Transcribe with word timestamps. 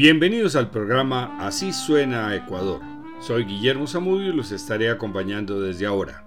Bienvenidos 0.00 0.56
al 0.56 0.70
programa 0.70 1.36
Así 1.46 1.74
suena 1.74 2.34
Ecuador. 2.34 2.80
Soy 3.20 3.44
Guillermo 3.44 3.86
Zamudio 3.86 4.32
y 4.32 4.34
los 4.34 4.50
estaré 4.50 4.88
acompañando 4.88 5.60
desde 5.60 5.84
ahora. 5.84 6.24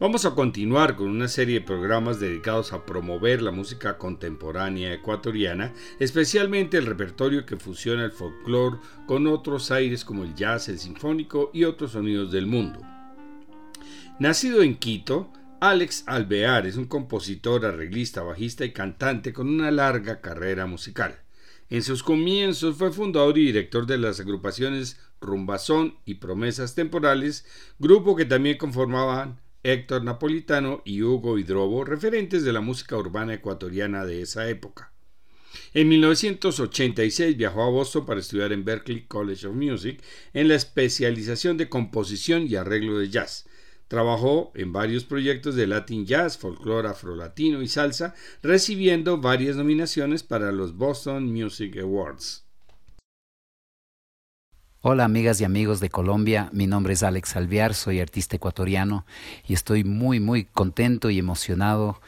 Vamos 0.00 0.24
a 0.24 0.34
continuar 0.34 0.96
con 0.96 1.06
una 1.06 1.28
serie 1.28 1.60
de 1.60 1.64
programas 1.64 2.18
dedicados 2.18 2.72
a 2.72 2.84
promover 2.84 3.42
la 3.42 3.52
música 3.52 3.96
contemporánea 3.96 4.92
ecuatoriana, 4.92 5.72
especialmente 6.00 6.78
el 6.78 6.86
repertorio 6.86 7.46
que 7.46 7.56
fusiona 7.56 8.04
el 8.04 8.10
folclore 8.10 8.78
con 9.06 9.28
otros 9.28 9.70
aires 9.70 10.04
como 10.04 10.24
el 10.24 10.34
jazz, 10.34 10.68
el 10.68 10.80
sinfónico 10.80 11.52
y 11.54 11.62
otros 11.62 11.92
sonidos 11.92 12.32
del 12.32 12.48
mundo. 12.48 12.80
Nacido 14.18 14.62
en 14.62 14.74
Quito, 14.78 15.30
Alex 15.60 16.02
Alvear 16.08 16.66
es 16.66 16.76
un 16.76 16.86
compositor, 16.86 17.66
arreglista, 17.66 18.24
bajista 18.24 18.64
y 18.64 18.72
cantante 18.72 19.32
con 19.32 19.46
una 19.46 19.70
larga 19.70 20.20
carrera 20.20 20.66
musical. 20.66 21.20
En 21.68 21.82
sus 21.82 22.04
comienzos 22.04 22.76
fue 22.76 22.92
fundador 22.92 23.36
y 23.38 23.46
director 23.46 23.86
de 23.86 23.98
las 23.98 24.20
agrupaciones 24.20 25.00
Rumbazón 25.20 25.98
y 26.04 26.14
Promesas 26.14 26.76
Temporales, 26.76 27.44
grupo 27.80 28.14
que 28.14 28.24
también 28.24 28.56
conformaban 28.56 29.40
Héctor 29.64 30.04
Napolitano 30.04 30.82
y 30.84 31.02
Hugo 31.02 31.38
Hidrobo, 31.38 31.84
referentes 31.84 32.44
de 32.44 32.52
la 32.52 32.60
música 32.60 32.96
urbana 32.96 33.34
ecuatoriana 33.34 34.06
de 34.06 34.22
esa 34.22 34.48
época. 34.48 34.92
En 35.74 35.88
1986 35.88 37.36
viajó 37.36 37.64
a 37.64 37.70
Boston 37.70 38.06
para 38.06 38.20
estudiar 38.20 38.52
en 38.52 38.64
Berklee 38.64 39.08
College 39.08 39.48
of 39.48 39.56
Music 39.56 40.00
en 40.34 40.46
la 40.46 40.54
especialización 40.54 41.56
de 41.56 41.68
composición 41.68 42.46
y 42.46 42.54
arreglo 42.54 42.98
de 43.00 43.08
jazz. 43.08 43.48
Trabajó 43.88 44.50
en 44.54 44.72
varios 44.72 45.04
proyectos 45.04 45.54
de 45.54 45.68
Latin 45.68 46.06
Jazz, 46.06 46.38
folclore 46.38 46.88
afrolatino 46.88 47.62
y 47.62 47.68
salsa, 47.68 48.14
recibiendo 48.42 49.18
varias 49.18 49.56
nominaciones 49.56 50.24
para 50.24 50.50
los 50.50 50.76
Boston 50.76 51.32
Music 51.32 51.76
Awards. 51.78 52.46
Hola 54.80 55.04
amigas 55.04 55.40
y 55.40 55.44
amigos 55.44 55.80
de 55.80 55.90
Colombia, 55.90 56.48
mi 56.52 56.66
nombre 56.66 56.92
es 56.92 57.02
Alex 57.02 57.34
Alviar, 57.34 57.74
soy 57.74 57.98
artista 57.98 58.36
ecuatoriano 58.36 59.04
y 59.44 59.54
estoy 59.54 59.82
muy 59.82 60.20
muy 60.20 60.44
contento 60.44 61.10
y 61.10 61.18
emocionado 61.18 62.00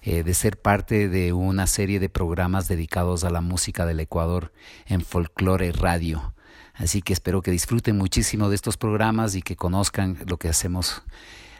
eh, 0.00 0.22
de 0.22 0.32
ser 0.32 0.58
parte 0.58 1.08
de 1.08 1.32
una 1.32 1.66
serie 1.66 2.00
de 2.00 2.08
programas 2.08 2.68
dedicados 2.68 3.24
a 3.24 3.30
la 3.30 3.40
música 3.40 3.86
del 3.86 4.00
Ecuador 4.00 4.50
en 4.86 5.02
Folklore 5.02 5.72
Radio. 5.72 6.34
Así 6.74 7.02
que 7.02 7.12
espero 7.12 7.42
que 7.42 7.50
disfruten 7.50 7.98
muchísimo 7.98 8.48
de 8.48 8.54
estos 8.54 8.76
programas 8.76 9.34
y 9.34 9.42
que 9.42 9.56
conozcan 9.56 10.18
lo 10.26 10.38
que 10.38 10.48
hacemos 10.48 11.02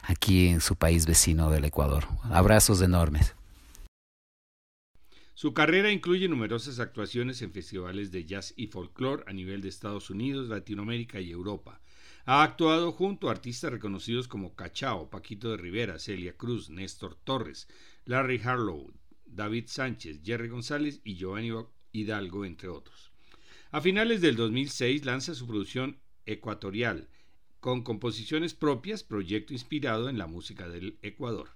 aquí 0.03 0.49
en 0.49 0.61
su 0.61 0.77
país 0.77 1.07
vecino 1.07 1.51
del 1.51 1.65
Ecuador. 1.65 2.07
Abrazos 2.25 2.81
enormes. 2.83 3.35
Su 5.35 5.55
carrera 5.55 5.91
incluye 5.91 6.29
numerosas 6.29 6.79
actuaciones 6.79 7.43
en 7.43 7.53
festivales 7.53 8.13
de 8.13 8.25
jazz 8.25 8.55
y 8.57 8.69
folclore 8.69 9.25
a 9.27 9.33
nivel 9.33 9.61
de 9.61 9.69
Estados 9.69 10.09
Unidos, 10.11 10.49
Latinoamérica 10.49 11.21
y 11.21 11.31
Europa. 11.31 11.81
Ha 12.25 12.45
actuado 12.45 12.93
junto 12.93 13.29
a 13.29 13.33
artistas 13.33 13.73
reconocidos 13.73 14.29
como 14.29 14.55
Cachao, 14.55 15.11
Paquito 15.11 15.51
de 15.51 15.57
Rivera, 15.57 15.99
Celia 15.99 16.37
Cruz, 16.37 16.71
Néstor 16.71 17.17
Torres, 17.17 17.67
Larry 18.05 18.41
Harlow, 18.45 18.93
David 19.27 19.65
Sánchez, 19.67 20.21
Jerry 20.23 20.49
González 20.49 21.01
y 21.03 21.17
Giovanni 21.17 21.51
Hidalgo, 21.91 22.45
entre 22.45 22.69
otros. 22.69 23.12
A 23.75 23.81
finales 23.81 24.21
del 24.21 24.37
2006 24.37 25.07
lanza 25.07 25.35
su 25.35 25.47
producción 25.47 25.97
Ecuatorial, 26.27 27.09
con 27.59 27.83
composiciones 27.83 28.53
propias, 28.53 29.03
proyecto 29.03 29.55
inspirado 29.55 30.11
en 30.11 30.19
la 30.19 30.27
música 30.27 30.69
del 30.69 30.99
Ecuador. 31.01 31.49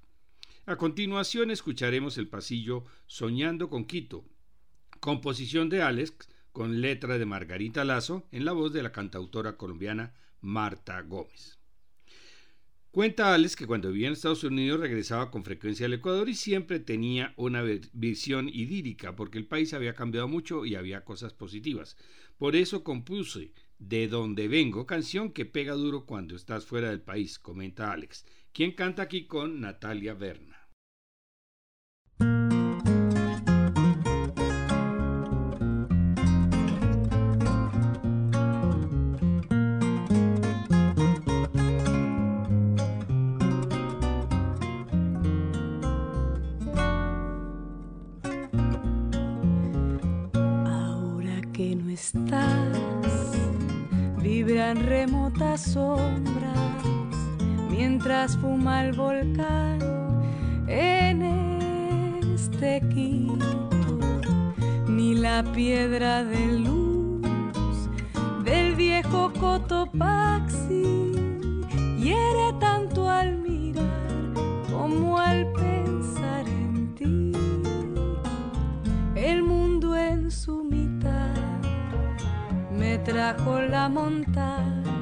A 0.65 0.77
continuación 0.77 1.51
escucharemos 1.51 2.17
el 2.17 2.27
pasillo 2.27 2.87
Soñando 3.05 3.69
con 3.69 3.85
Quito, 3.85 4.25
composición 4.99 5.69
de 5.69 5.83
Alex 5.83 6.15
con 6.53 6.81
letra 6.81 7.19
de 7.19 7.27
Margarita 7.27 7.85
Lazo 7.85 8.27
en 8.33 8.47
la 8.47 8.53
voz 8.53 8.73
de 8.73 8.83
la 8.83 8.93
cantautora 8.93 9.59
colombiana 9.59 10.15
Marta 10.41 11.03
Gómez. 11.03 11.56
Cuenta 12.97 13.34
Alex 13.34 13.57
que 13.57 13.67
cuando 13.67 13.93
vivía 13.93 14.07
en 14.07 14.15
Estados 14.15 14.43
Unidos 14.43 14.81
regresaba 14.81 15.31
con 15.31 15.45
frecuencia 15.45 15.84
al 15.84 15.93
Ecuador 15.93 16.31
y 16.31 16.34
siempre 16.34 16.81
tenía 16.81 17.34
una 17.37 17.62
visión 17.93 18.49
idílica 18.49 19.15
porque 19.15 19.37
el 19.37 19.47
país 19.47 19.75
había 19.75 19.95
cambiado 19.95 20.29
mucho 20.29 20.65
y 20.65 20.77
había 20.77 21.05
cosas 21.05 21.34
positivas. 21.34 21.99
Por 22.39 22.57
eso 22.57 22.84
compuse 22.84 23.53
De 23.79 24.09
donde 24.09 24.49
vengo, 24.49 24.87
canción 24.87 25.31
que 25.31 25.45
pega 25.45 25.75
duro 25.75 26.07
cuando 26.07 26.37
estás 26.37 26.65
fuera 26.65 26.89
del 26.89 27.03
país, 27.03 27.39
comenta 27.39 27.93
Alex, 27.93 28.25
quien 28.55 28.73
canta 28.73 29.03
aquí 29.03 29.27
con 29.27 29.61
Natalia 29.61 30.15
Berna. 30.15 30.57
Mientras 57.71 58.37
fuma 58.39 58.85
el 58.85 58.93
volcán 58.93 59.79
en 60.69 61.23
este 62.35 62.81
Quito, 62.93 63.99
ni 64.89 65.15
la 65.15 65.43
piedra 65.43 66.25
de 66.25 66.59
luz 66.59 67.23
del 68.45 68.75
viejo 68.75 69.33
Cotopaxi 69.41 71.13
hiere 71.99 72.53
tanto 72.61 73.09
al 73.09 73.39
mirar 73.39 74.33
como 74.71 75.19
al 75.19 75.51
pensar 75.53 76.47
en 76.49 76.95
ti. 76.95 77.33
El 79.15 79.43
mundo 79.43 79.97
en 79.97 80.31
su 80.31 80.65
mitad 80.65 81.35
me 82.71 82.99
trajo 82.99 83.61
la 83.61 83.89
montaña 83.89 84.96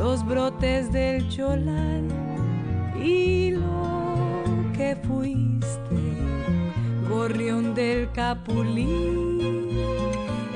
los 0.00 0.24
brotes 0.24 0.90
del 0.90 1.28
cholal 1.28 2.08
y 3.04 3.50
lo 3.50 4.32
que 4.72 4.96
fuiste, 5.06 6.00
gorrión 7.06 7.74
del 7.74 8.10
capulí, 8.10 8.88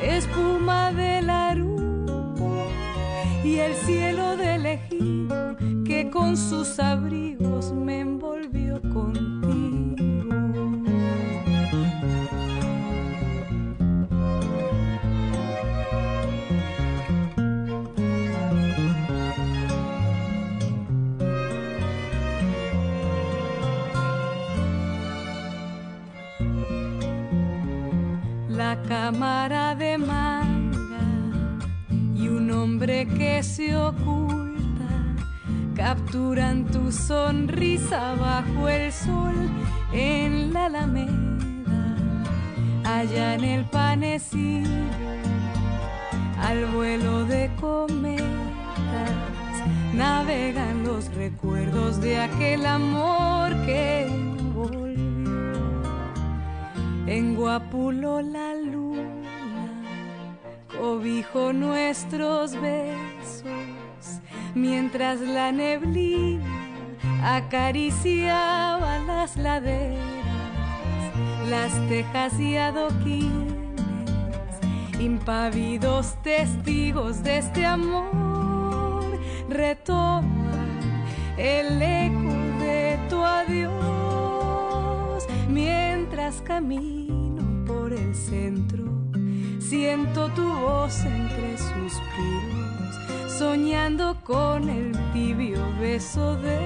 espuma 0.03 0.93
del 0.93 1.29
arupo 1.29 2.57
y 3.45 3.57
el 3.57 3.75
cielo 3.75 4.35
del 4.39 4.65
ejío 4.65 5.57
que 5.85 6.09
con 6.11 6.39
sus 6.39 6.79
abrigos 6.79 7.71
me 7.71 8.01
envolvió 8.01 8.81
contigo. 8.81 9.84
Cámara 28.95 29.75
de 29.75 29.99
manga 29.99 31.07
y 32.15 32.29
un 32.29 32.49
hombre 32.53 33.09
que 33.19 33.43
se 33.43 33.77
oculta 33.77 34.93
capturan 35.75 36.65
tu 36.67 36.93
sonrisa 36.93 38.15
bajo 38.15 38.69
el 38.69 38.93
sol 38.93 39.35
en 39.93 40.53
la 40.53 40.67
alameda, 40.67 41.83
allá 42.85 43.35
en 43.35 43.45
el 43.45 43.65
panecillo, 43.65 44.85
al 46.41 46.67
vuelo 46.67 47.25
de 47.25 47.51
cometas, 47.61 48.25
navegan 49.93 50.85
los 50.85 51.13
recuerdos 51.15 52.01
de 52.01 52.21
aquel 52.21 52.65
amor 52.65 53.51
que 53.67 54.07
en 57.07 57.35
Guapulo 57.35 58.23
la 58.23 58.55
luna 58.55 58.84
cobijo 60.85 61.55
nuestros 61.55 62.53
besos 62.61 64.21
mientras 64.55 65.19
la 65.19 65.51
neblina 65.51 66.45
acariciaba 67.23 68.99
las 68.99 69.39
laderas, 69.39 69.99
las 71.49 71.73
tejas 71.89 72.39
y 72.39 72.59
adoquines, 72.59 73.81
impávidos 75.01 76.23
testigos 76.23 77.23
de 77.23 77.39
este 77.39 77.65
amor, 77.65 79.19
retoman 79.49 81.03
el 81.39 81.81
eco 81.81 82.35
de 82.63 82.99
tu 83.09 83.25
adiós 83.25 83.73
mientras 85.49 86.43
camino 86.43 87.65
por 87.65 87.91
el 87.91 88.15
centro 88.15 88.94
Siento 89.75 90.29
tu 90.37 90.49
voz 90.49 91.05
entre 91.05 91.59
suspiros, 91.59 92.95
soñando 93.37 94.17
con 94.23 94.69
el 94.69 94.93
tibio 95.13 95.59
beso 95.81 96.37
de 96.37 96.61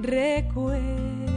recuerdo. 0.00 1.29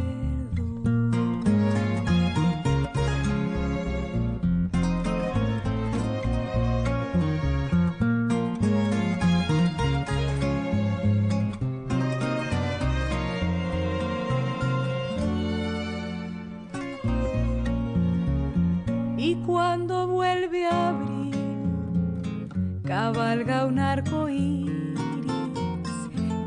Cabalga 23.33 23.65
un 23.65 23.79
arco 23.79 24.29
iris, 24.29 24.99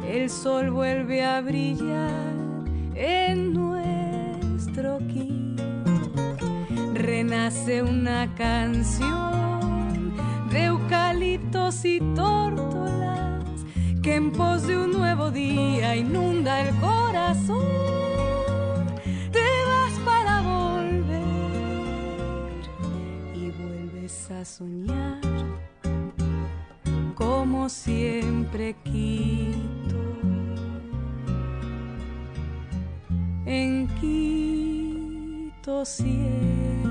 el 0.08 0.30
sol 0.30 0.70
vuelve 0.70 1.24
a 1.24 1.40
brillar 1.40 2.64
en 2.94 3.52
nuestro 3.52 4.98
kit. 5.08 5.60
Renace 6.94 7.82
una 7.82 8.32
canción 8.36 10.14
de 10.50 10.66
eucaliptos 10.66 11.84
y 11.84 11.98
tórtolas 12.14 13.44
que 14.00 14.14
en 14.14 14.30
pos 14.30 14.68
de 14.68 14.76
un 14.76 14.92
nuevo 14.92 15.32
día 15.32 15.96
inunda 15.96 16.60
el 16.60 16.72
corazón 16.76 17.86
soñar 24.44 25.25
como 27.16 27.68
siempre 27.70 28.76
quito 28.84 29.96
en 33.46 33.88
Quito 33.98 35.84
siempre. 35.86 36.85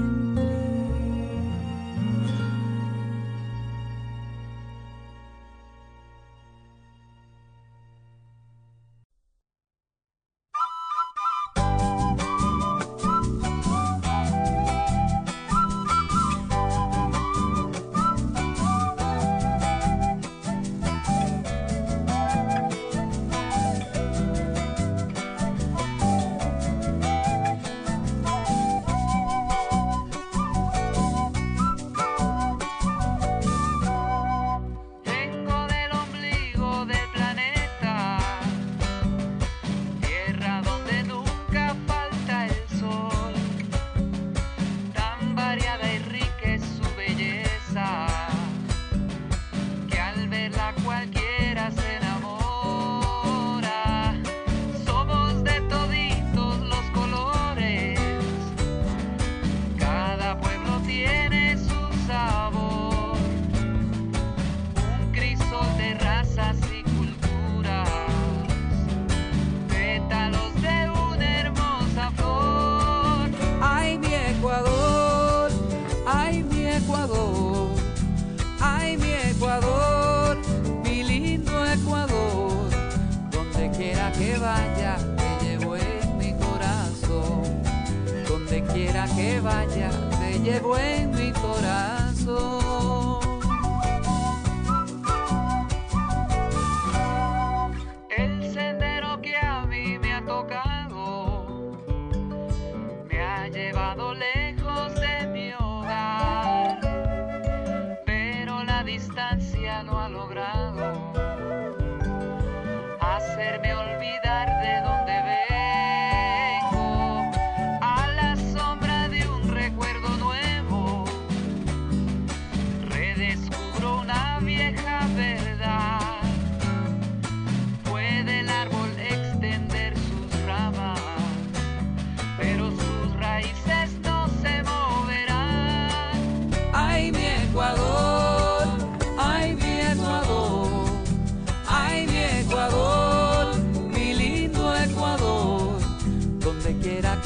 Tierra 146.86 147.20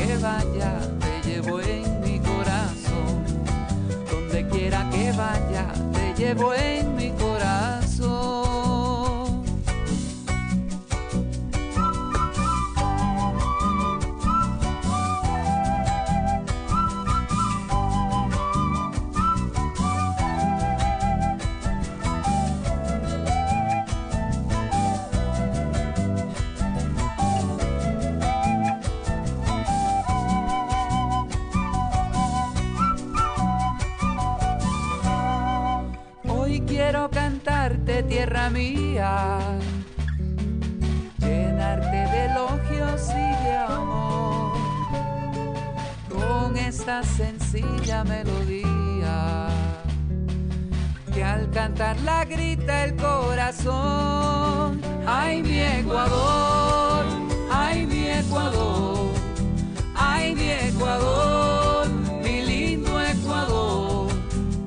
sencilla 47.03 48.03
melodía 48.03 49.47
que 51.13 51.23
al 51.23 51.49
cantar 51.51 51.99
la 52.01 52.25
grita 52.25 52.85
el 52.85 52.95
corazón. 52.95 54.81
Ay 55.05 55.41
mi 55.41 55.59
Ecuador, 55.59 57.05
ay 57.51 57.85
mi 57.85 58.07
Ecuador, 58.07 59.11
ay 59.95 60.35
mi 60.35 60.51
Ecuador, 60.51 61.89
mi 62.23 62.41
lindo 62.41 63.01
Ecuador, 63.01 64.11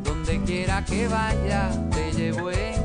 donde 0.03 0.43
quiera 0.43 0.85
que 0.85 1.07
vaya 1.09 1.71
te 1.91 2.13
llevo 2.13 2.51
en 2.51 2.83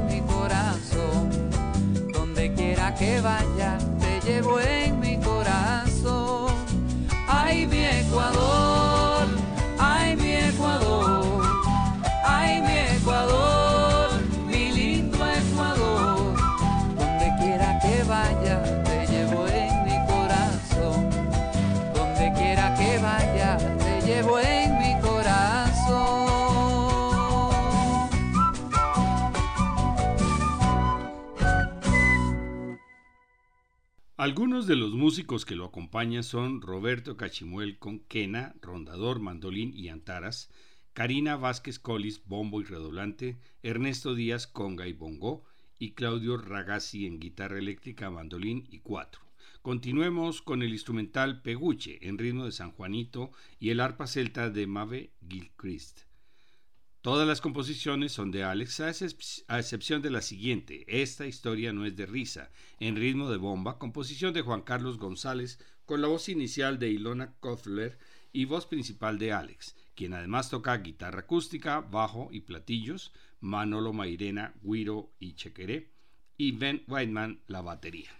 que 2.97 3.21
vaya, 3.21 3.77
te 3.99 4.19
llevo 4.27 4.59
en 4.59 4.99
mi 4.99 5.06
Algunos 34.27 34.67
de 34.67 34.75
los 34.75 34.93
músicos 34.93 35.45
que 35.45 35.55
lo 35.55 35.63
acompañan 35.63 36.21
son 36.21 36.61
Roberto 36.61 37.15
Cachimuel 37.15 37.79
con 37.79 37.99
quena, 37.99 38.55
rondador, 38.61 39.21
mandolín 39.21 39.71
y 39.73 39.87
antaras, 39.87 40.51
Karina 40.91 41.37
Vázquez 41.37 41.79
Colis, 41.79 42.21
bombo 42.25 42.59
y 42.59 42.65
redoblante, 42.65 43.37
Ernesto 43.63 44.15
Díaz, 44.15 44.45
conga 44.45 44.85
y 44.85 44.91
bongo, 44.91 45.45
y 45.79 45.91
Claudio 45.91 46.35
Ragazzi 46.35 47.05
en 47.05 47.21
guitarra 47.21 47.57
eléctrica, 47.57 48.09
mandolín 48.11 48.67
y 48.69 48.79
cuatro. 48.79 49.21
Continuemos 49.61 50.41
con 50.41 50.61
el 50.61 50.73
instrumental 50.73 51.41
Peguche 51.41 52.05
en 52.05 52.17
ritmo 52.17 52.43
de 52.43 52.51
San 52.51 52.73
Juanito 52.73 53.31
y 53.61 53.69
el 53.69 53.79
arpa 53.79 54.07
celta 54.07 54.49
de 54.49 54.67
Mave 54.67 55.13
Gilchrist. 55.25 56.06
Todas 57.07 57.25
las 57.25 57.39
composiciones 57.39 58.11
son 58.11 58.31
de 58.31 58.43
Alex, 58.43 58.81
a 58.81 59.59
excepción 59.59 60.01
de 60.01 60.09
la 60.09 60.21
siguiente. 60.21 60.83
Esta 60.89 61.25
historia 61.25 61.71
no 61.71 61.85
es 61.85 61.95
de 61.95 62.05
risa, 62.05 62.51
en 62.81 62.97
ritmo 62.97 63.31
de 63.31 63.37
bomba, 63.37 63.79
composición 63.79 64.33
de 64.33 64.41
Juan 64.41 64.61
Carlos 64.61 64.97
González, 64.97 65.57
con 65.85 66.01
la 66.01 66.09
voz 66.09 66.27
inicial 66.27 66.79
de 66.79 66.89
Ilona 66.89 67.33
Kofler 67.39 67.97
y 68.33 68.43
voz 68.43 68.65
principal 68.65 69.19
de 69.19 69.31
Alex, 69.31 69.73
quien 69.95 70.15
además 70.15 70.49
toca 70.49 70.75
guitarra 70.79 71.21
acústica, 71.21 71.79
bajo 71.79 72.27
y 72.29 72.41
platillos, 72.41 73.13
Manolo 73.39 73.93
Mairena, 73.93 74.53
guiro 74.61 75.13
y 75.17 75.35
chequeré, 75.35 75.93
y 76.35 76.51
Ben 76.51 76.83
Whiteman 76.89 77.39
la 77.47 77.61
batería. 77.61 78.11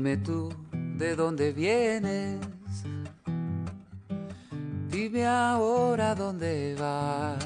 Dime 0.00 0.16
tú 0.16 0.48
de 0.96 1.14
dónde 1.14 1.52
vienes. 1.52 2.40
Dime 4.88 5.26
ahora 5.26 6.14
dónde 6.14 6.74
vas. 6.80 7.36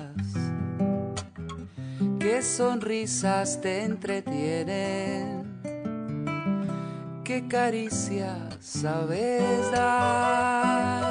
Qué 2.21 2.43
sonrisas 2.43 3.61
te 3.61 3.83
entretienen. 3.83 5.43
Qué 7.25 7.45
caricias 7.49 8.57
sabes 8.61 9.73
dar. 9.73 11.04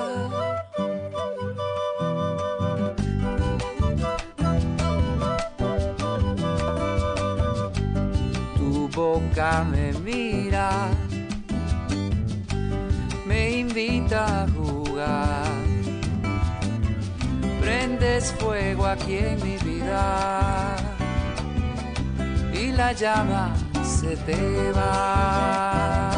Fuego 18.32 18.86
aquí 18.86 19.18
en 19.18 19.44
mi 19.44 19.58
vida. 19.58 20.78
Y 22.54 22.72
la 22.72 22.94
llama 22.94 23.54
se 23.84 24.16
te 24.18 24.72
va. 24.72 26.12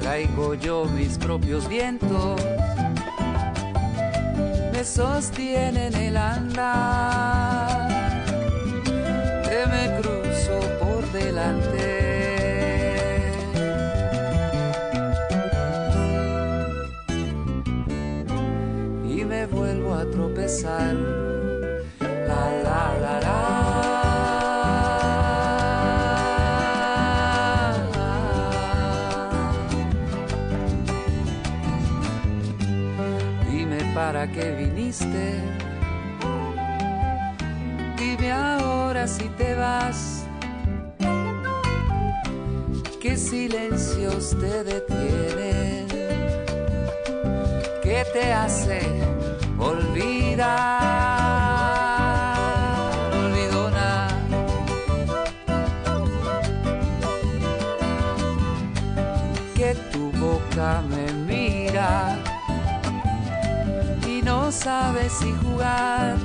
Traigo 0.00 0.54
yo 0.54 0.86
mis 0.86 1.18
propios 1.18 1.68
vientos. 1.68 2.40
Sostienen 4.84 5.94
el 5.94 6.16
andar, 6.16 7.88
que 9.44 9.66
me 9.66 10.00
cruzo 10.00 10.21
delante. 11.12 12.02
Y 19.04 19.24
me 19.24 19.46
vuelvo 19.46 19.94
a 19.94 20.04
tropezar. 20.10 20.94
La 22.00 22.44
la 22.64 22.98
la 23.00 23.20
la. 23.20 23.62
para 33.94 34.26
qué 34.26 34.52
viniste. 34.52 35.40
Dime 37.98 38.32
ahora 38.32 39.06
si 39.06 39.28
te 39.30 39.54
vas. 39.54 40.21
¿Qué 43.02 43.16
silencios 43.16 44.36
te 44.38 44.62
detienen? 44.62 45.88
¿Qué 47.82 48.06
te 48.12 48.32
hace 48.32 48.80
olvidar? 49.58 50.48
Olvidona. 53.12 54.08
Que 59.56 59.74
tu 59.90 60.12
boca 60.12 60.82
me 60.88 61.12
mira 61.12 62.16
no 64.24 64.52
sabes 64.52 65.12
si 65.12 65.32
jugar. 65.32 66.16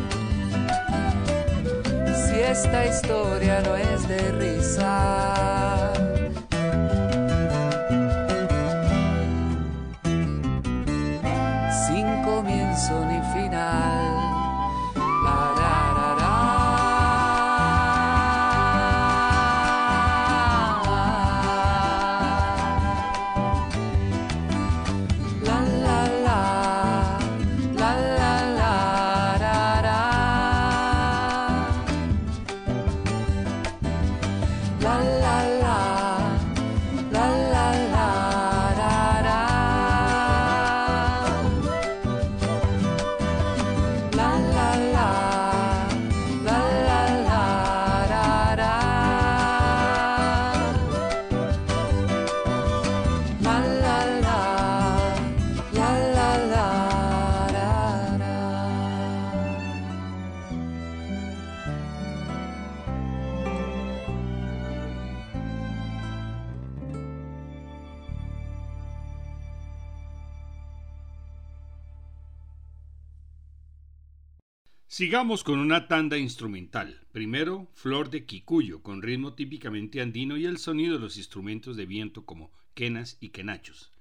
Si 2.05 2.39
esta 2.39 2.85
historia 2.85 3.61
no 3.61 3.75
es 3.75 4.07
de 4.07 4.31
risa. 4.33 5.86
Sigamos 74.89 75.43
con 75.43 75.59
una 75.59 75.89
tanda 75.89 76.17
instrumental. 76.17 77.01
Primero, 77.11 77.67
Flor 77.73 78.09
de 78.09 78.25
Kikuyo, 78.25 78.81
con 78.81 79.01
ritmo 79.01 79.33
típicamente 79.33 79.99
andino 79.99 80.37
y 80.37 80.45
el 80.45 80.59
sonido 80.59 80.93
de 80.93 81.01
los 81.01 81.17
instrumentos 81.17 81.75
de 81.75 81.85
viento 81.85 82.25
como 82.25 82.53
quenas 82.73 83.17
y 83.19 83.29
quenachos. 83.29 83.91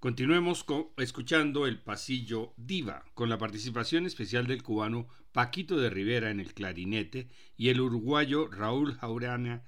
Continuemos 0.00 0.66
escuchando 0.96 1.68
el 1.68 1.78
pasillo 1.78 2.52
Diva, 2.56 3.04
con 3.14 3.28
la 3.28 3.38
participación 3.38 4.06
especial 4.06 4.48
del 4.48 4.64
cubano 4.64 5.06
Paquito 5.30 5.76
de 5.76 5.88
Rivera 5.88 6.32
en 6.32 6.40
el 6.40 6.52
clarinete 6.52 7.28
y 7.56 7.68
el 7.68 7.80
uruguayo 7.80 8.48
Raúl 8.48 8.94
Jaurana 8.94 9.62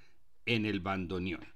en 0.46 0.66
el 0.66 0.80
bandoneón. 0.80 1.46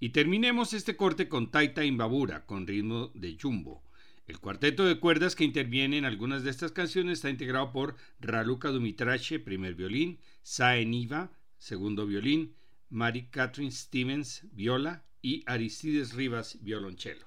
Y 0.00 0.08
terminemos 0.10 0.72
este 0.72 0.96
corte 0.96 1.28
con 1.28 1.50
Taita 1.50 1.84
Imbabura, 1.84 2.46
con 2.46 2.66
ritmo 2.66 3.10
de 3.14 3.36
jumbo. 3.38 3.85
El 4.26 4.40
cuarteto 4.40 4.84
de 4.84 4.98
cuerdas 4.98 5.36
que 5.36 5.44
interviene 5.44 5.98
en 5.98 6.04
algunas 6.04 6.42
de 6.42 6.50
estas 6.50 6.72
canciones 6.72 7.14
está 7.14 7.30
integrado 7.30 7.70
por 7.72 7.94
Raluca 8.18 8.70
Dumitrache, 8.70 9.38
primer 9.38 9.76
violín, 9.76 10.18
Sae 10.42 10.84
Niva, 10.84 11.30
segundo 11.58 12.06
violín, 12.06 12.56
Mary 12.90 13.28
Catherine 13.30 13.70
Stevens, 13.70 14.42
viola 14.52 15.04
y 15.22 15.44
Aristides 15.46 16.12
Rivas, 16.12 16.58
violonchelo. 16.60 17.26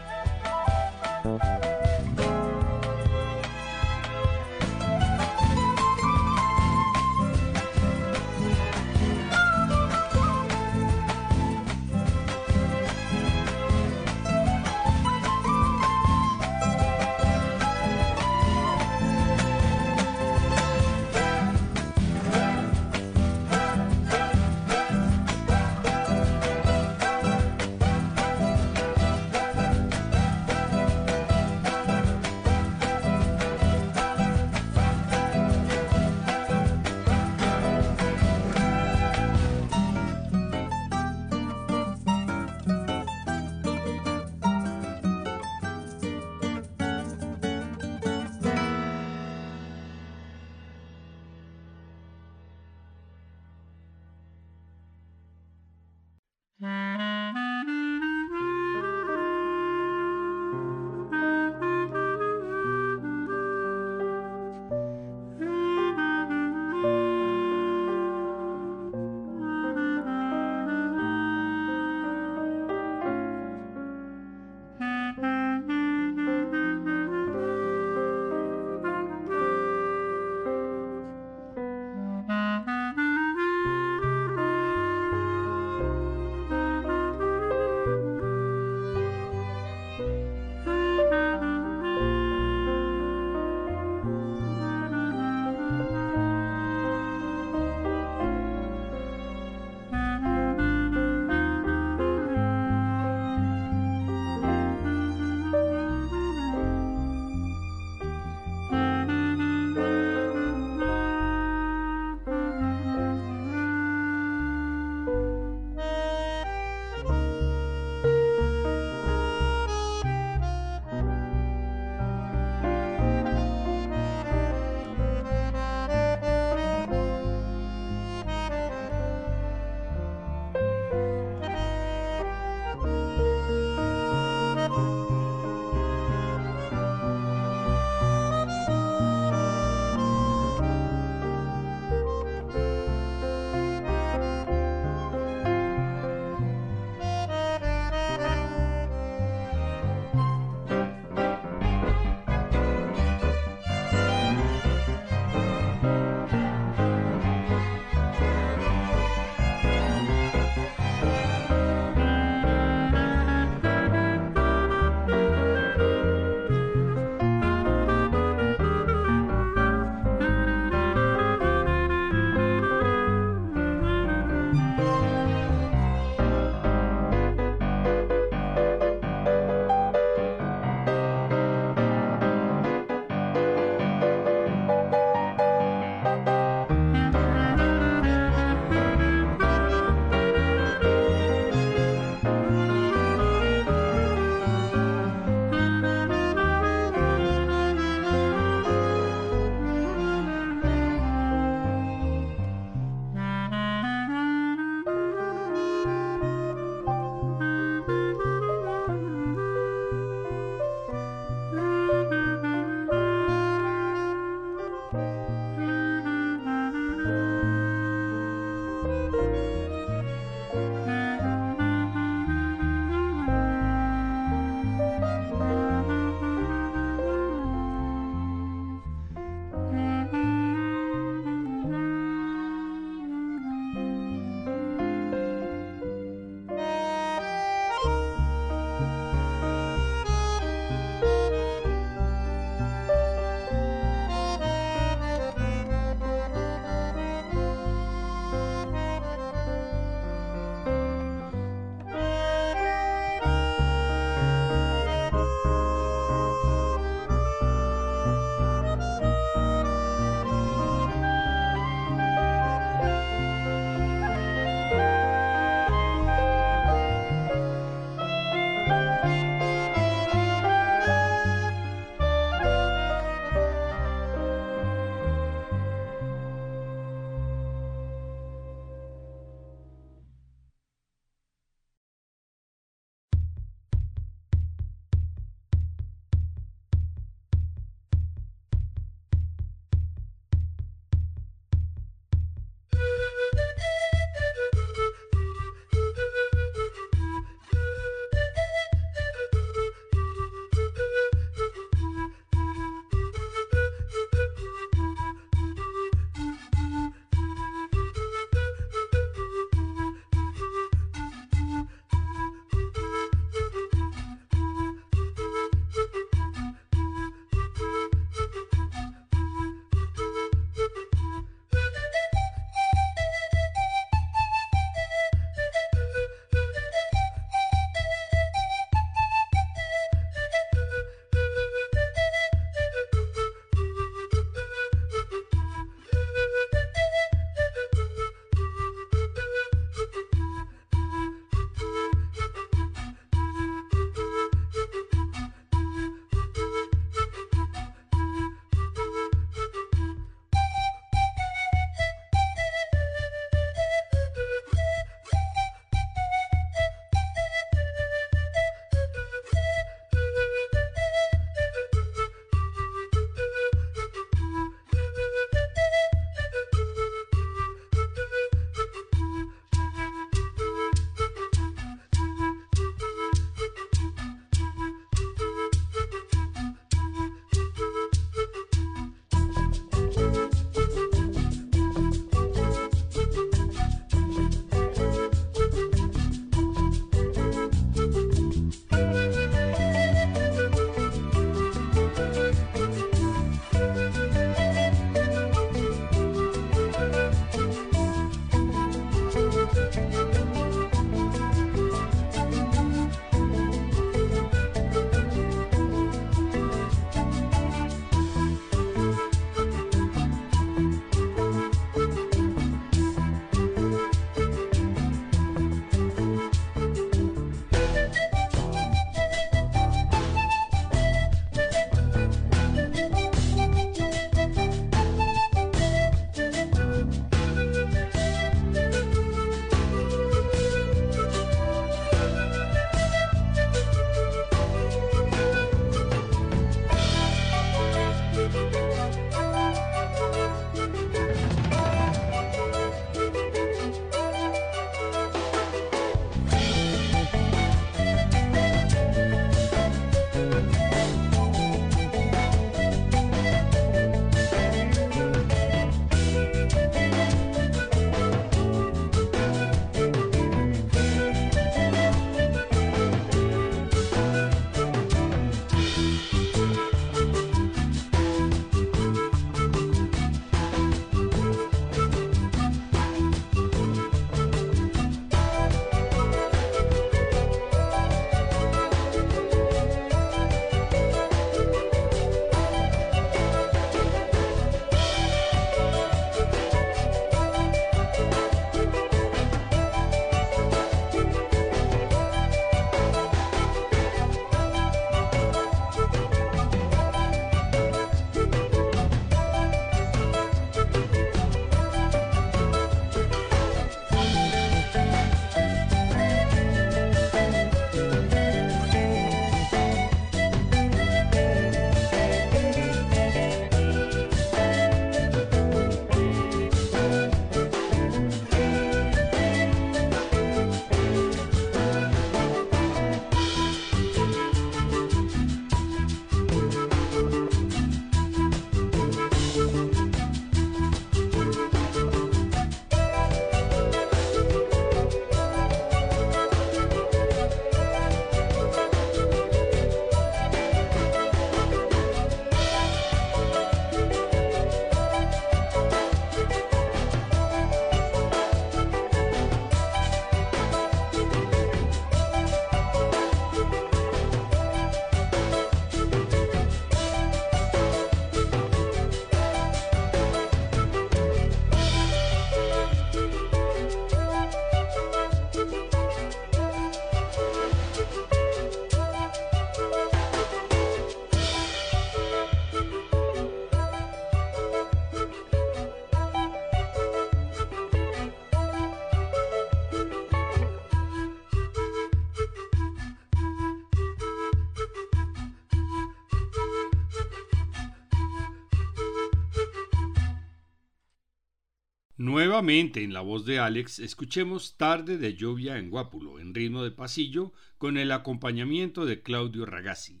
Nuevamente 592.40 592.82
en 592.82 592.94
la 592.94 593.02
voz 593.02 593.26
de 593.26 593.38
Alex 593.38 593.80
escuchemos 593.80 594.56
Tarde 594.56 594.96
de 594.96 595.14
lluvia 595.14 595.58
en 595.58 595.68
Guápulo 595.68 596.18
en 596.18 596.32
ritmo 596.32 596.64
de 596.64 596.70
pasillo 596.70 597.34
con 597.58 597.76
el 597.76 597.92
acompañamiento 597.92 598.86
de 598.86 599.02
Claudio 599.02 599.44
Ragazzi. 599.44 600.00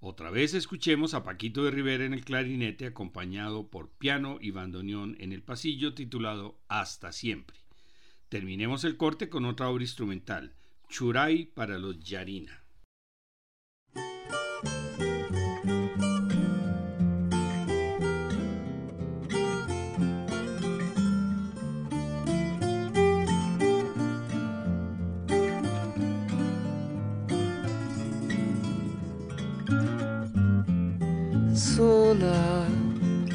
Otra 0.00 0.32
vez 0.32 0.54
escuchemos 0.54 1.14
a 1.14 1.22
Paquito 1.22 1.62
de 1.62 1.70
Rivera 1.70 2.04
en 2.04 2.14
el 2.14 2.24
clarinete 2.24 2.84
acompañado 2.84 3.70
por 3.70 3.90
piano 3.90 4.38
y 4.40 4.50
bandoneón 4.50 5.16
en 5.20 5.32
el 5.32 5.44
pasillo 5.44 5.94
titulado 5.94 6.58
Hasta 6.66 7.12
siempre. 7.12 7.58
Terminemos 8.28 8.82
el 8.82 8.96
corte 8.96 9.28
con 9.28 9.44
otra 9.44 9.68
obra 9.68 9.84
instrumental, 9.84 10.56
Churay 10.88 11.44
para 11.44 11.78
los 11.78 12.00
Yarina. 12.00 12.64
Sola 31.78 32.66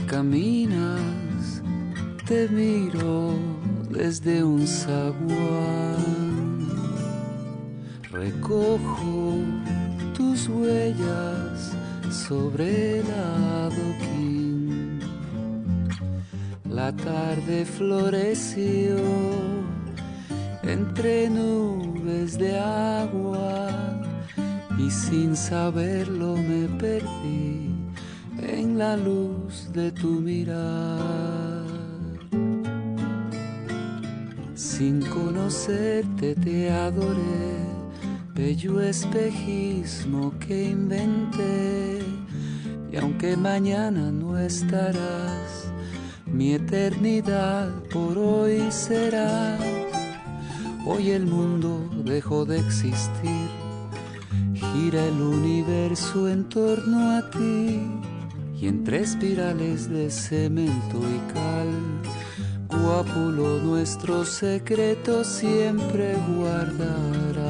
caminas, 0.06 1.64
te 2.28 2.50
miro 2.50 3.36
desde 3.90 4.44
un 4.44 4.68
zaguán. 4.68 6.68
Recojo 8.12 9.38
tus 10.14 10.50
huellas 10.50 11.72
sobre 12.12 13.00
el 13.00 13.06
adoquín. 13.62 15.00
La 16.70 16.92
tarde 16.92 17.64
floreció 17.64 18.98
entre 20.64 21.30
nubes 21.30 22.38
de 22.38 22.60
agua 22.60 23.70
y 24.78 24.92
sin 24.92 25.34
saberlo 25.34 26.36
me 26.36 26.68
perdí 26.78 27.53
la 28.84 28.98
luz 28.98 29.72
de 29.72 29.92
tu 29.92 30.12
mirar. 30.30 31.64
Sin 34.56 34.96
conocerte 35.18 36.36
te 36.46 36.58
adoré, 36.70 37.50
bello 38.36 38.82
espejismo 38.82 40.22
que 40.44 40.56
inventé. 40.78 42.00
Y 42.92 42.98
aunque 43.02 43.38
mañana 43.38 44.12
no 44.12 44.38
estarás, 44.38 45.50
mi 46.38 46.48
eternidad 46.62 47.68
por 47.94 48.18
hoy 48.18 48.58
será. 48.70 49.58
Hoy 50.86 51.12
el 51.12 51.26
mundo 51.26 51.72
dejó 52.14 52.44
de 52.44 52.58
existir, 52.60 53.50
gira 54.54 55.02
el 55.12 55.20
universo 55.22 56.28
en 56.28 56.42
torno 56.50 57.00
a 57.18 57.30
ti 57.30 57.80
y 58.64 58.68
entre 58.70 59.02
espirales 59.02 59.90
de 59.90 60.10
cemento 60.10 61.00
y 61.00 61.34
cal, 61.34 61.68
Guapulo 62.70 63.60
nuestro 63.60 64.24
secreto 64.24 65.26
siempre 65.26 66.16
guardará. 66.38 67.43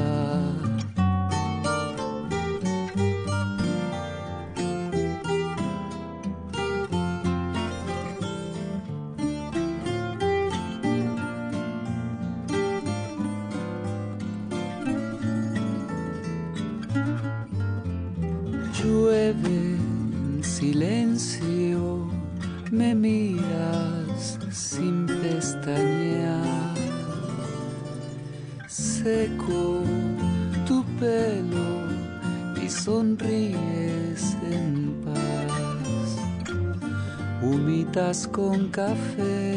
Café, 38.74 39.54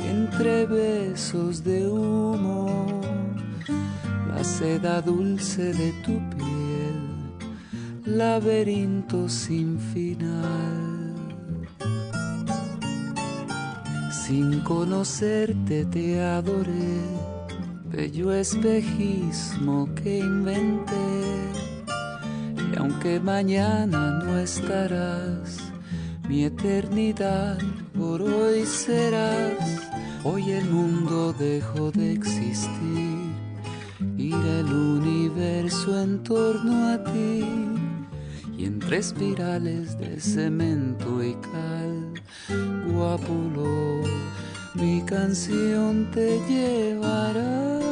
entre 0.00 0.66
besos 0.66 1.62
de 1.62 1.86
humo, 1.86 3.00
la 4.28 4.42
seda 4.42 5.00
dulce 5.00 5.72
de 5.72 5.92
tu 6.04 6.18
piel, 6.34 6.98
laberinto 8.04 9.28
sin 9.28 9.78
final. 9.78 11.14
Sin 14.10 14.58
conocerte 14.62 15.84
te 15.84 16.20
adoré, 16.20 16.98
bello 17.84 18.32
espejismo 18.32 19.88
que 19.94 20.18
inventé, 20.18 21.20
y 22.56 22.76
aunque 22.80 23.20
mañana 23.20 24.18
no 24.24 24.38
estarás, 24.38 25.63
mi 26.28 26.44
eternidad 26.44 27.58
por 27.96 28.22
hoy 28.22 28.64
serás. 28.64 29.90
Hoy 30.24 30.52
el 30.52 30.64
mundo 30.70 31.34
dejó 31.34 31.90
de 31.90 32.12
existir, 32.12 33.30
irá 34.16 34.60
el 34.60 34.72
universo 34.72 36.00
en 36.00 36.22
torno 36.22 36.88
a 36.88 37.04
ti. 37.04 37.44
Y 38.56 38.64
entre 38.66 38.98
espirales 38.98 39.98
de 39.98 40.18
cemento 40.20 41.22
y 41.22 41.34
cal, 41.34 42.14
guapulo, 42.86 44.00
mi 44.74 45.02
canción 45.02 46.10
te 46.10 46.40
llevará. 46.48 47.83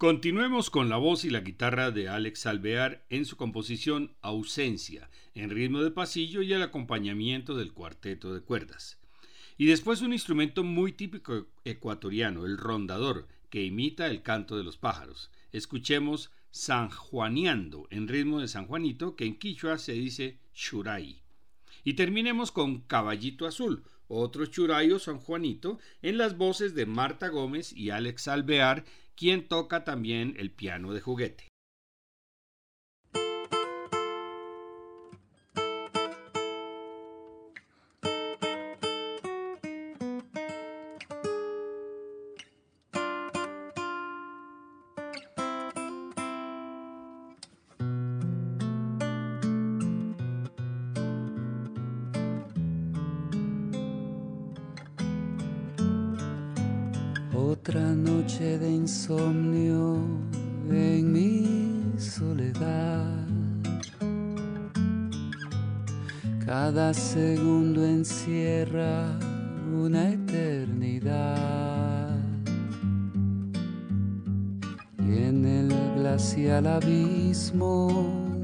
Continuemos 0.00 0.70
con 0.70 0.88
la 0.88 0.96
voz 0.96 1.26
y 1.26 1.28
la 1.28 1.40
guitarra 1.42 1.90
de 1.90 2.08
Alex 2.08 2.46
Alvear 2.46 3.04
en 3.10 3.26
su 3.26 3.36
composición 3.36 4.14
Ausencia, 4.22 5.10
en 5.34 5.50
ritmo 5.50 5.82
de 5.82 5.90
pasillo 5.90 6.40
y 6.40 6.54
el 6.54 6.62
acompañamiento 6.62 7.54
del 7.54 7.74
cuarteto 7.74 8.32
de 8.32 8.40
cuerdas. 8.40 8.98
Y 9.58 9.66
después 9.66 10.00
un 10.00 10.14
instrumento 10.14 10.64
muy 10.64 10.92
típico 10.92 11.48
ecuatoriano, 11.66 12.46
el 12.46 12.56
rondador, 12.56 13.28
que 13.50 13.62
imita 13.62 14.06
el 14.06 14.22
canto 14.22 14.56
de 14.56 14.64
los 14.64 14.78
pájaros. 14.78 15.30
Escuchemos 15.52 16.30
San 16.50 16.88
Juaniando, 16.88 17.86
en 17.90 18.08
ritmo 18.08 18.40
de 18.40 18.48
San 18.48 18.66
Juanito, 18.66 19.16
que 19.16 19.26
en 19.26 19.38
quichua 19.38 19.76
se 19.76 19.92
dice 19.92 20.38
Shurai. 20.54 21.20
Y 21.84 21.92
terminemos 21.92 22.52
con 22.52 22.80
Caballito 22.80 23.46
Azul, 23.46 23.84
otro 24.08 24.46
Churay 24.46 24.90
o 24.92 24.98
San 24.98 25.18
Juanito, 25.18 25.78
en 26.00 26.16
las 26.16 26.38
voces 26.38 26.74
de 26.74 26.86
Marta 26.86 27.28
Gómez 27.28 27.72
y 27.74 27.90
Alex 27.90 28.28
Alvear, 28.28 28.84
quien 29.20 29.48
toca 29.48 29.84
también 29.84 30.34
el 30.38 30.50
piano 30.50 30.94
de 30.94 31.02
juguete. 31.02 31.49
Segundo 67.12 67.84
encierra 67.84 69.18
una 69.74 70.10
eternidad. 70.10 72.16
Y 74.96 75.24
en 75.24 75.44
el 75.44 76.06
hacia 76.06 76.58
el 76.58 76.68
abismo 76.68 77.88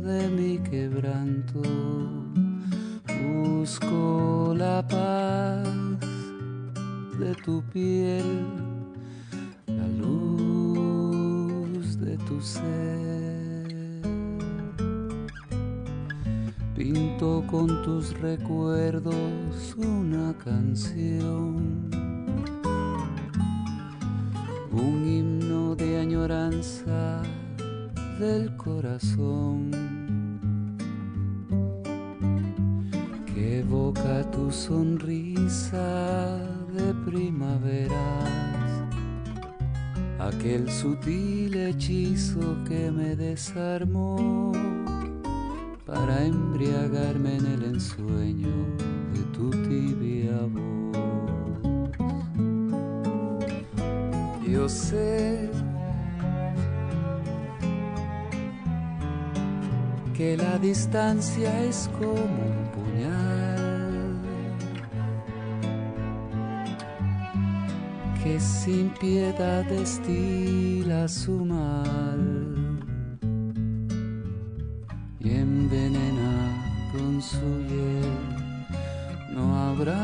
de 0.05 0.29
mi 0.31 0.59
quebranto. 0.59 1.63
Busco 3.23 4.53
la 4.57 4.85
paz 4.89 5.69
de 7.21 7.35
tu 7.45 7.63
piel, 7.73 8.47
la 9.69 9.87
luz 10.01 12.01
de 12.01 12.17
tu 12.19 12.41
ser. 12.41 12.96
Pinto 16.77 17.43
con 17.51 17.83
tus 17.83 18.13
recuerdos 18.21 19.75
una 19.79 20.37
canción, 20.37 21.89
un 24.71 25.07
himno 25.07 25.75
de 25.75 26.01
añoranza 26.01 27.23
del 28.21 28.55
corazón. 28.59 29.71
Que 33.25 33.61
evoca 33.61 34.31
tu 34.31 34.53
sonrisa 34.53 36.37
de 36.75 36.93
primaveras, 37.11 37.95
aquel 40.19 40.71
sutil 40.71 41.57
hechizo 41.57 42.63
que 42.69 42.91
me 42.91 43.17
desarmó 43.17 44.53
para 46.07 46.25
embriagarme 46.25 47.37
en 47.37 47.47
el 47.47 47.65
ensueño 47.65 48.55
de 49.13 49.23
tu 49.35 49.51
tibia 49.51 50.39
voz. 50.53 50.97
Yo 54.47 54.69
sé 54.69 55.51
que 60.15 60.37
la 60.37 60.59
distancia 60.59 61.65
es 61.65 61.91
como 61.99 62.15
un 62.15 62.71
puñal 62.73 64.21
que 68.23 68.39
sin 68.39 68.91
piedad 68.91 69.65
destila 69.65 71.09
su 71.09 71.45
mal 71.45 72.56
No 79.35 79.59
habrá 79.59 79.97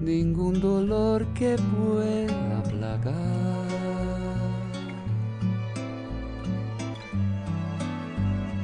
ningún 0.00 0.60
dolor 0.60 1.24
que 1.34 1.56
pueda 1.56 2.62
plagar 2.64 3.78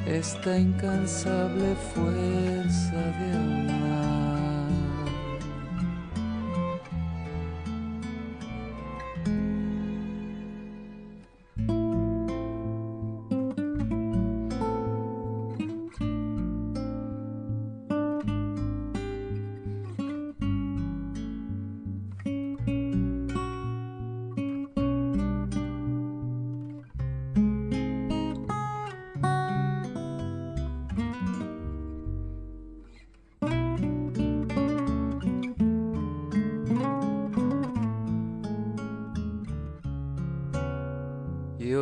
esta 0.06 0.58
incansable 0.58 1.76
fuerza 1.94 2.96
de 3.18 3.32
amar. 3.36 4.03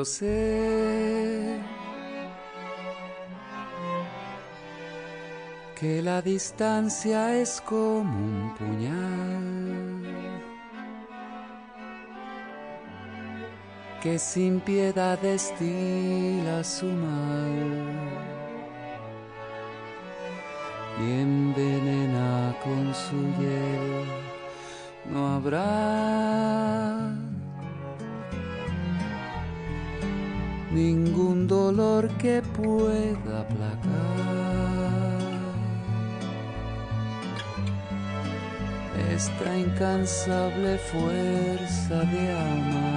Sé. 0.04 1.60
Que 5.78 6.02
la 6.02 6.20
distancia 6.22 7.36
es 7.36 7.60
como 7.60 8.02
un 8.02 8.54
puñal. 8.56 10.02
Que 14.02 14.18
sin 14.18 14.60
piedad 14.60 15.18
destila 15.18 16.64
su 16.64 16.86
mal. 16.86 17.92
Y 21.00 21.12
envenena 21.12 22.56
con 22.62 22.94
su 22.94 23.16
hiel. 23.38 24.06
No 25.10 25.34
habrá 25.34 27.01
ningún 30.72 31.46
dolor 31.46 32.08
que 32.18 32.42
pueda 32.56 33.40
aplacar 33.40 34.62
esta 39.14 39.58
incansable 39.58 40.78
fuerza 40.78 42.00
de 42.04 42.32
amar. 42.32 42.91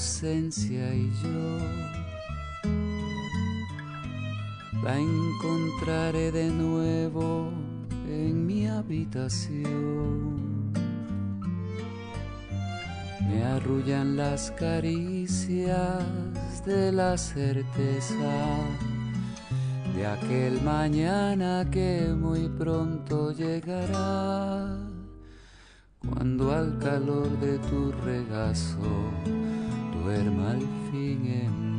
Ausencia 0.00 0.94
y 0.94 1.12
yo. 1.22 1.58
La 4.82 4.98
encontraré 4.98 6.32
de 6.32 6.48
nuevo 6.48 7.52
en 8.08 8.46
mi 8.46 8.66
habitación. 8.66 10.72
Me 13.28 13.44
arrullan 13.44 14.16
las 14.16 14.50
caricias 14.52 16.02
de 16.64 16.92
la 16.92 17.18
certeza 17.18 18.56
de 19.94 20.06
aquel 20.06 20.62
mañana 20.62 21.68
que 21.70 22.14
muy 22.18 22.48
pronto 22.48 23.32
llegará 23.32 24.78
cuando 26.08 26.52
al 26.52 26.78
calor 26.78 27.28
de 27.40 27.58
tu 27.58 27.92
regazo 28.02 28.78
duerma 30.02 30.50
al 30.50 30.60
fin 30.90 31.69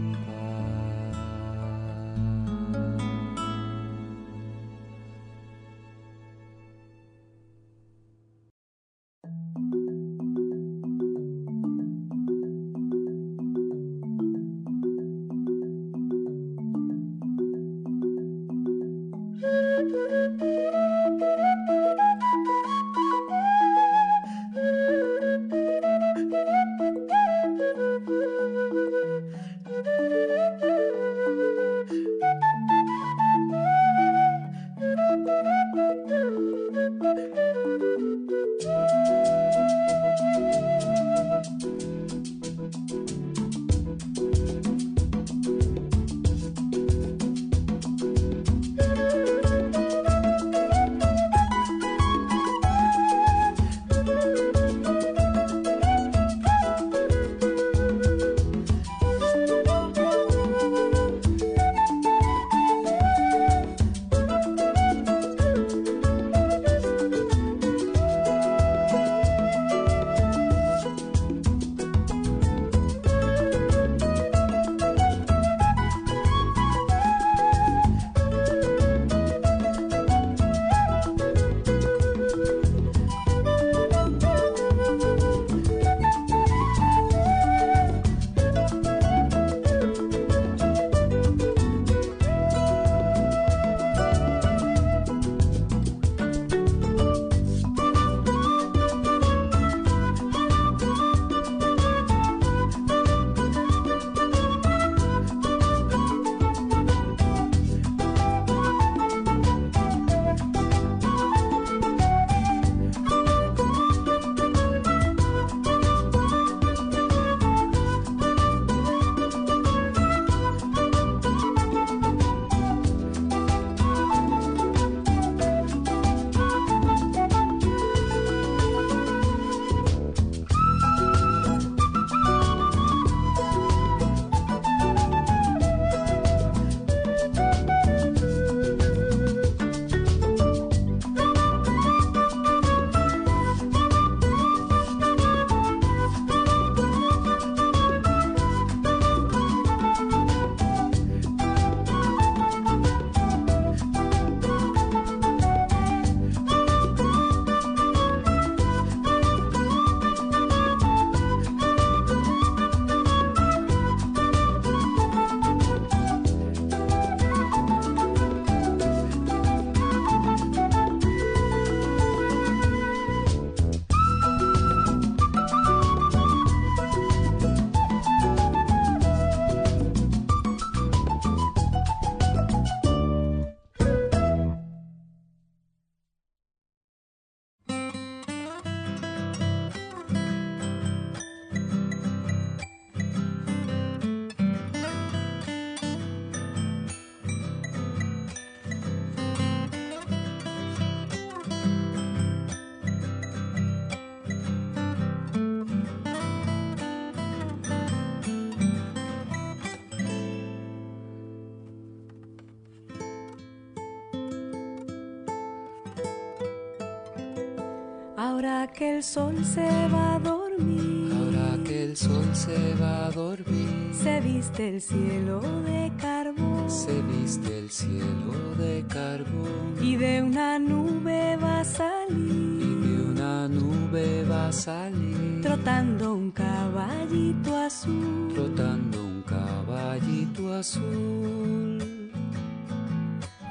Ahora 218.44 218.66
que 218.74 218.96
el 218.96 219.04
sol 219.04 219.46
se 219.46 219.70
va 219.94 220.16
a 220.16 220.20
dormir. 220.20 221.14
Ahora 221.14 221.64
que 221.64 221.84
el 221.84 221.96
sol 221.96 222.26
se 222.34 222.74
va 222.74 223.06
a 223.06 223.12
dormir. 223.12 223.94
Se 223.94 224.20
viste 224.20 224.68
el 224.68 224.82
cielo 224.82 225.42
de 225.62 225.92
carbón. 226.02 226.68
Se 226.68 227.04
viste 227.04 227.60
el 227.60 227.70
cielo 227.70 228.56
de 228.58 228.84
carbón. 228.88 229.76
Y 229.80 229.96
de 229.96 230.24
una 230.24 230.58
nube 230.58 231.38
va 231.38 231.60
a 231.60 231.64
salir. 231.64 232.10
Y 232.10 232.88
de 232.88 233.12
una 233.12 233.48
nube 233.48 234.26
va 234.26 234.48
a 234.48 234.52
salir. 234.52 235.42
Trotando 235.44 236.16
un 236.16 236.32
caballito 236.32 237.56
azul. 237.56 238.32
Trotando 238.34 239.06
un 239.06 239.22
caballito 239.22 240.52
azul. 240.52 242.12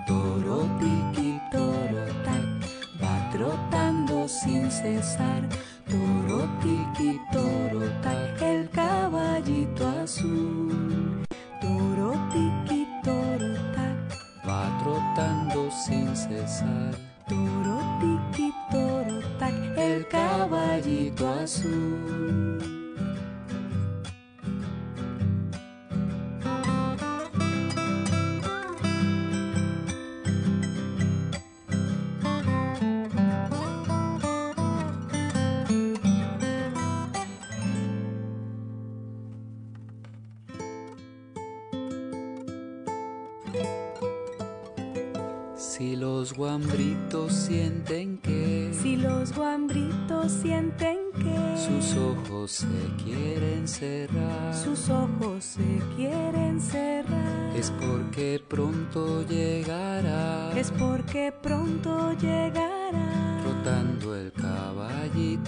Toro 0.05 0.67
cesar. 4.71 5.43
Toro 5.89 6.49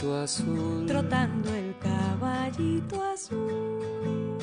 caballito 0.03 0.16
azul, 0.16 0.86
trotando 0.86 1.55
el 1.55 1.74
caballito 1.78 3.03
azul. 3.03 4.38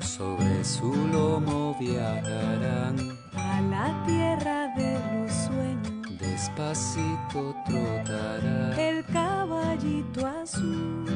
Sobre 0.00 0.62
su 0.62 0.92
lomo 1.12 1.74
viajarán 1.80 2.96
a 3.34 3.60
la 3.62 4.04
tierra 4.06 4.68
de 4.76 4.92
los 4.92 5.32
sueños. 5.32 6.18
Despacito 6.18 7.54
trotará 7.66 8.76
el 8.78 9.04
caballito 9.06 10.26
azul. 10.26 11.06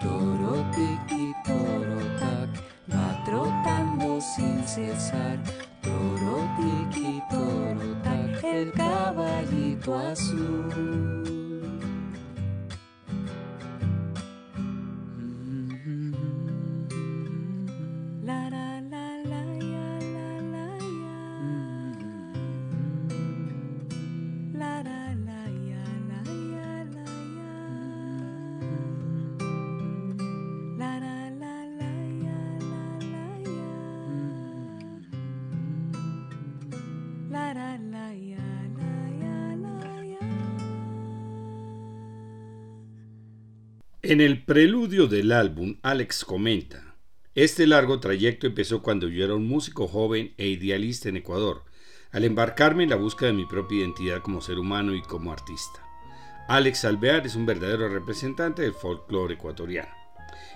Toro 0.00 0.64
tiqui, 0.74 1.34
toro 1.44 1.98
tac, 2.20 2.50
va 2.92 3.24
trotando 3.24 4.20
sin 4.20 4.62
cesar. 4.64 5.38
Toro 5.82 6.48
tiqui, 6.56 7.20
toro 7.30 7.96
tac, 8.04 8.44
el 8.44 8.72
caballito 8.72 9.98
azul. 9.98 11.01
En 44.12 44.20
el 44.20 44.44
preludio 44.44 45.06
del 45.06 45.32
álbum, 45.32 45.78
Alex 45.80 46.26
comenta, 46.26 46.96
este 47.34 47.66
largo 47.66 47.98
trayecto 47.98 48.46
empezó 48.46 48.82
cuando 48.82 49.08
yo 49.08 49.24
era 49.24 49.34
un 49.34 49.48
músico 49.48 49.88
joven 49.88 50.34
e 50.36 50.48
idealista 50.48 51.08
en 51.08 51.16
Ecuador, 51.16 51.64
al 52.10 52.24
embarcarme 52.24 52.82
en 52.82 52.90
la 52.90 52.96
búsqueda 52.96 53.28
de 53.28 53.36
mi 53.38 53.46
propia 53.46 53.78
identidad 53.78 54.20
como 54.20 54.42
ser 54.42 54.58
humano 54.58 54.94
y 54.94 55.00
como 55.00 55.32
artista. 55.32 55.80
Alex 56.46 56.84
Alvear 56.84 57.24
es 57.24 57.36
un 57.36 57.46
verdadero 57.46 57.88
representante 57.88 58.60
del 58.60 58.74
folclore 58.74 59.32
ecuatoriano. 59.32 59.88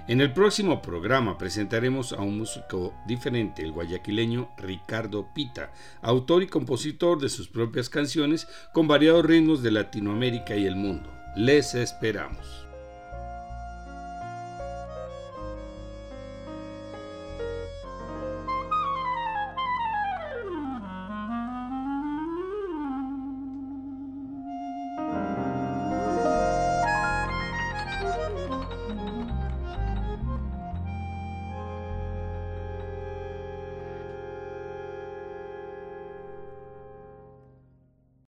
En 0.06 0.20
el 0.20 0.34
próximo 0.34 0.82
programa 0.82 1.38
presentaremos 1.38 2.12
a 2.12 2.20
un 2.20 2.36
músico 2.36 2.92
diferente, 3.06 3.62
el 3.62 3.72
guayaquileño 3.72 4.50
Ricardo 4.58 5.30
Pita, 5.34 5.72
autor 6.02 6.42
y 6.42 6.46
compositor 6.46 7.18
de 7.18 7.30
sus 7.30 7.48
propias 7.48 7.88
canciones 7.88 8.46
con 8.74 8.86
variados 8.86 9.24
ritmos 9.24 9.62
de 9.62 9.70
Latinoamérica 9.70 10.54
y 10.56 10.66
el 10.66 10.76
mundo. 10.76 11.10
Les 11.36 11.74
esperamos. 11.74 12.65